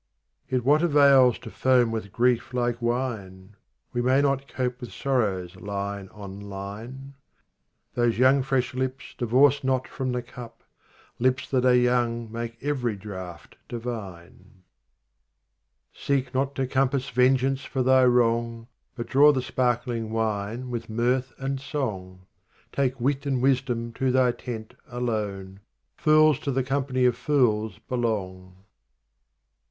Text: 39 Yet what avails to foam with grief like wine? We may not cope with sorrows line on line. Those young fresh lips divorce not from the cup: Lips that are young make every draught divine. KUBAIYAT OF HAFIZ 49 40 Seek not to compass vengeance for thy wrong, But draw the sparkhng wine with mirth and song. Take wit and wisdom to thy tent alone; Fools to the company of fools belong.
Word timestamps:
39 0.49 0.57
Yet 0.57 0.65
what 0.65 0.81
avails 0.81 1.37
to 1.37 1.51
foam 1.51 1.91
with 1.91 2.11
grief 2.11 2.55
like 2.55 2.81
wine? 2.81 3.55
We 3.93 4.01
may 4.01 4.19
not 4.19 4.47
cope 4.47 4.81
with 4.81 4.91
sorrows 4.91 5.55
line 5.55 6.09
on 6.11 6.39
line. 6.39 7.13
Those 7.93 8.17
young 8.17 8.41
fresh 8.41 8.73
lips 8.73 9.13
divorce 9.15 9.63
not 9.63 9.87
from 9.87 10.11
the 10.11 10.23
cup: 10.23 10.63
Lips 11.19 11.47
that 11.51 11.65
are 11.67 11.75
young 11.75 12.31
make 12.31 12.57
every 12.63 12.95
draught 12.95 13.57
divine. 13.69 14.63
KUBAIYAT 15.93 15.93
OF 15.93 15.93
HAFIZ 15.93 16.07
49 16.07 16.23
40 16.23 16.23
Seek 16.23 16.33
not 16.33 16.55
to 16.55 16.65
compass 16.65 17.09
vengeance 17.11 17.63
for 17.65 17.83
thy 17.83 18.03
wrong, 18.03 18.65
But 18.95 19.05
draw 19.05 19.31
the 19.31 19.41
sparkhng 19.43 20.09
wine 20.09 20.71
with 20.71 20.89
mirth 20.89 21.31
and 21.37 21.59
song. 21.59 22.25
Take 22.71 22.99
wit 22.99 23.27
and 23.27 23.39
wisdom 23.39 23.93
to 23.93 24.09
thy 24.11 24.31
tent 24.31 24.73
alone; 24.89 25.59
Fools 25.95 26.39
to 26.39 26.51
the 26.51 26.63
company 26.63 27.05
of 27.05 27.15
fools 27.15 27.77
belong. 27.87 28.55